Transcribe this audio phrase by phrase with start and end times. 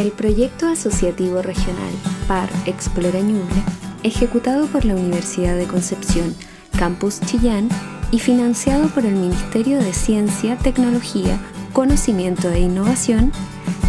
[0.00, 1.92] el proyecto asociativo regional
[2.26, 3.62] PAR Explora Ñuble,
[4.02, 6.34] ejecutado por la Universidad de Concepción,
[6.78, 7.68] Campus Chillán,
[8.10, 11.38] y financiado por el Ministerio de Ciencia, Tecnología,
[11.74, 13.30] Conocimiento e Innovación,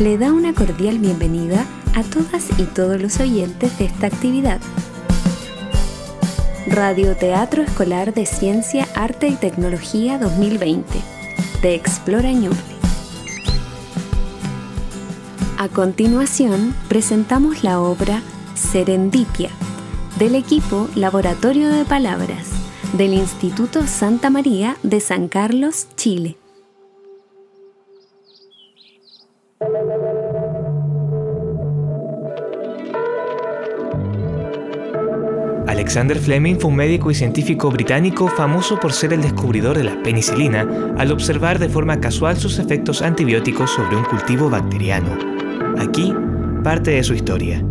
[0.00, 4.60] le da una cordial bienvenida a todas y todos los oyentes de esta actividad.
[6.66, 10.84] Radio Teatro Escolar de Ciencia, Arte y Tecnología 2020,
[11.62, 12.69] de Explora Ñuble.
[15.62, 18.22] A continuación, presentamos la obra
[18.54, 19.50] Serendipia,
[20.18, 22.48] del equipo Laboratorio de Palabras,
[22.94, 26.38] del Instituto Santa María de San Carlos, Chile.
[35.66, 40.02] Alexander Fleming fue un médico y científico británico famoso por ser el descubridor de la
[40.02, 45.39] penicilina al observar de forma casual sus efectos antibióticos sobre un cultivo bacteriano.
[45.78, 46.14] Aquí
[46.62, 47.64] parte de su historia.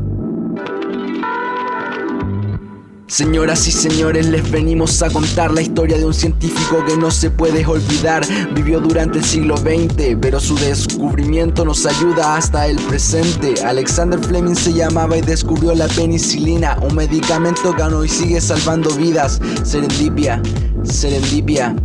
[3.10, 7.32] Señoras y señores, les venimos a contar la historia de un científico que no se
[7.32, 8.24] puede olvidar.
[8.54, 13.56] Vivió durante el siglo XX, pero su descubrimiento nos ayuda hasta el presente.
[13.66, 19.42] Alexander Fleming se llamaba y descubrió la penicilina, un medicamento que hoy sigue salvando vidas.
[19.64, 20.40] Serendipia,
[20.84, 21.76] serendipia,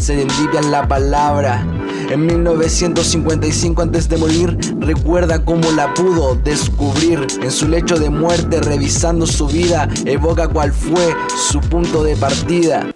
[0.00, 1.64] serendipia es la palabra.
[2.10, 7.26] En 1955 antes de morir, recuerda cómo la pudo descubrir.
[7.42, 11.14] En su lecho de muerte, revisando su vida, evoca cuál fue
[11.50, 12.92] su punto de partida.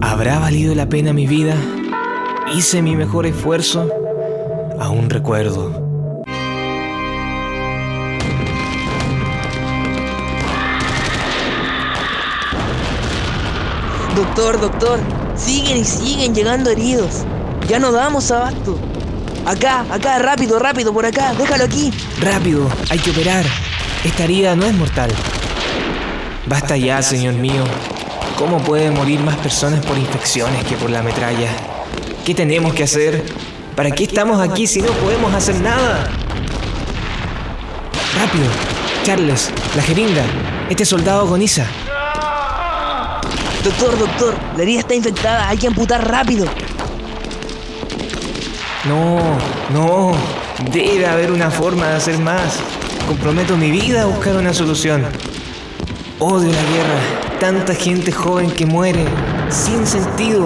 [0.00, 1.54] ¿Habrá valido la pena mi vida?
[2.54, 3.88] ¿Hice mi mejor esfuerzo?
[4.78, 5.70] Aún recuerdo.
[14.16, 14.98] Doctor, doctor,
[15.36, 17.24] siguen y siguen llegando heridos.
[17.70, 18.76] Ya no damos abasto.
[19.46, 21.92] Acá, acá, rápido, rápido, por acá, déjalo aquí.
[22.20, 23.44] Rápido, hay que operar.
[24.02, 25.12] Esta herida no es mortal.
[26.46, 27.62] Basta ya, señor mío.
[28.36, 31.48] ¿Cómo pueden morir más personas por infecciones que por la metralla?
[32.24, 33.24] ¿Qué tenemos que hacer?
[33.76, 36.10] ¿Para qué estamos aquí si no podemos hacer nada?
[38.20, 38.46] Rápido,
[39.04, 40.24] Charles, la jeringa.
[40.68, 41.66] Este soldado agoniza.
[43.62, 46.46] Doctor, doctor, la herida está infectada, hay que amputar rápido.
[48.90, 49.20] No,
[49.72, 50.12] no,
[50.72, 52.58] debe haber una forma de hacer más.
[53.06, 55.04] Comprometo mi vida a buscar una solución.
[56.18, 59.04] Odio la guerra, tanta gente joven que muere,
[59.48, 60.42] sin sentido.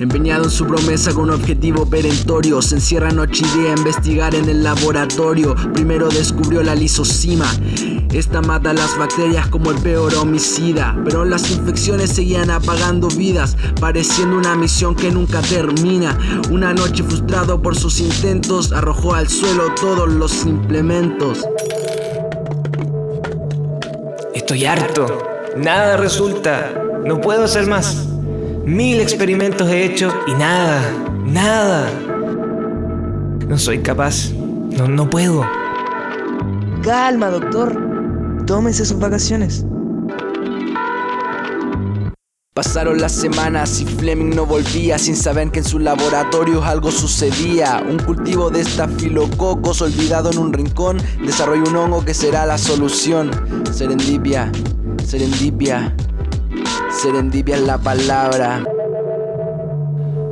[0.00, 4.32] Empeñado en su promesa con un objetivo perentorio, se encierra noche y día a investigar
[4.36, 5.56] en el laboratorio.
[5.74, 7.52] Primero descubrió la lisocima.
[8.12, 14.36] Esta mata las bacterias como el peor homicida, pero las infecciones seguían apagando vidas, pareciendo
[14.36, 16.16] una misión que nunca termina.
[16.48, 21.44] Una noche frustrado por sus intentos, arrojó al suelo todos los implementos.
[24.32, 25.06] Estoy harto.
[25.56, 26.84] Nada resulta.
[27.04, 28.07] No puedo hacer más.
[28.68, 30.82] Mil experimentos he hecho y nada,
[31.24, 31.90] nada.
[33.48, 34.30] No soy capaz.
[34.34, 35.42] No, no puedo.
[36.82, 38.44] Calma, doctor.
[38.44, 39.64] Tómese sus vacaciones.
[42.52, 47.82] Pasaron las semanas y Fleming no volvía sin saber que en su laboratorio algo sucedía.
[47.88, 53.30] Un cultivo de estafilococos olvidado en un rincón desarrolló un hongo que será la solución.
[53.72, 54.52] Serendipia,
[55.06, 55.96] serendipia,
[56.90, 58.64] serendipia es la palabra.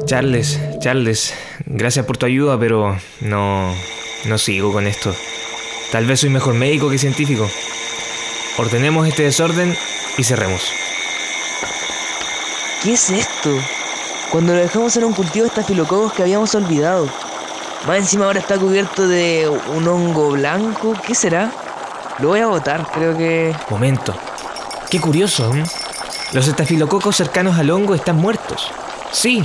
[0.05, 1.35] Charles, Charles,
[1.67, 3.75] gracias por tu ayuda, pero no,
[4.25, 5.15] no sigo con esto.
[5.93, 7.49] Tal vez soy mejor médico que científico.
[8.59, 9.77] Ordenemos este desorden
[10.17, 10.63] y cerremos.
[12.83, 13.51] ¿Qué es esto?
[14.31, 17.09] Cuando lo dejamos en un cultivo de estafilococos que habíamos olvidado.
[17.87, 20.95] Más encima ahora está cubierto de un hongo blanco.
[21.07, 21.53] ¿Qué será?
[22.19, 23.55] Lo voy a botar, creo que...
[23.71, 24.15] Momento.
[24.91, 25.65] Qué curioso, ¿eh?
[26.33, 28.71] Los estafilococos cercanos al hongo están muertos.
[29.13, 29.43] Sí,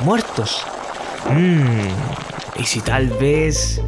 [0.00, 0.64] muertos.
[1.30, 2.60] Mmm.
[2.60, 3.80] Y si tal vez...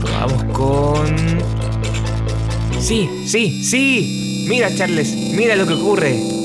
[0.00, 1.16] Probamos con...
[2.80, 4.46] Sí, sí, sí.
[4.48, 6.37] Mira, Charles, mira lo que ocurre.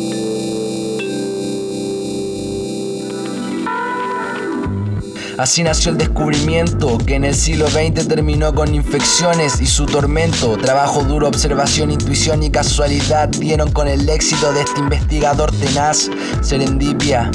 [5.37, 10.57] Así nació el descubrimiento que en el siglo XX terminó con infecciones y su tormento.
[10.57, 16.09] Trabajo duro, observación, intuición y casualidad dieron con el éxito de este investigador tenaz.
[16.41, 17.31] Serendipia.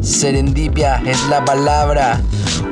[0.00, 2.18] Serendipia es la palabra.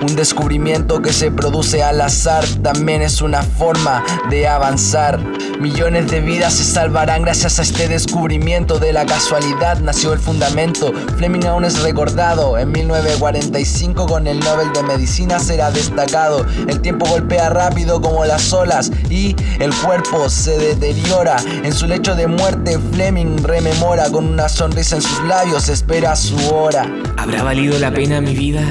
[0.00, 5.18] Un descubrimiento que se produce al azar también es una forma de avanzar.
[5.58, 9.80] Millones de vidas se salvarán gracias a este descubrimiento de la casualidad.
[9.80, 10.92] Nació el fundamento.
[11.16, 12.58] Fleming aún es recordado.
[12.58, 16.46] En 1945 con el Nobel de Medicina será destacado.
[16.68, 21.38] El tiempo golpea rápido como las olas y el cuerpo se deteriora.
[21.64, 25.68] En su lecho de muerte Fleming rememora con una sonrisa en sus labios.
[25.68, 26.86] Espera su hora.
[27.16, 28.62] ¿Habrá valido la pena mi vida?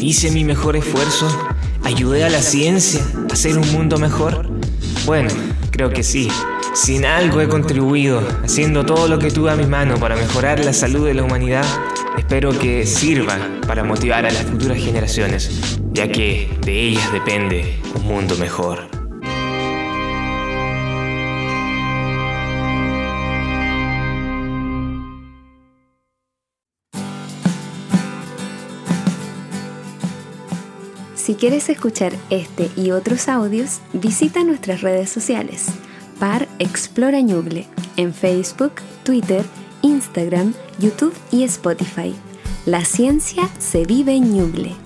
[0.00, 1.26] Hice mi mejor esfuerzo,
[1.82, 3.00] ayudé a la ciencia
[3.30, 4.48] a hacer un mundo mejor.
[5.06, 5.30] Bueno,
[5.70, 6.28] creo que sí.
[6.74, 10.74] Sin algo he contribuido, haciendo todo lo que tuve a mi mano para mejorar la
[10.74, 11.64] salud de la humanidad.
[12.18, 18.06] Espero que sirva para motivar a las futuras generaciones, ya que de ellas depende un
[18.06, 18.95] mundo mejor.
[31.26, 35.66] Si quieres escuchar este y otros audios, visita nuestras redes sociales.
[36.20, 39.44] Par Explora Ñuble en Facebook, Twitter,
[39.82, 42.14] Instagram, YouTube y Spotify.
[42.64, 44.85] La ciencia se vive en Ñuble.